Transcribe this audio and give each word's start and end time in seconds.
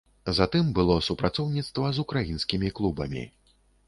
Затым 0.35 0.69
было 0.77 0.95
супрацоўніцтва 1.07 1.91
з 1.97 2.05
украінскімі 2.05 2.73
клубамі. 2.81 3.27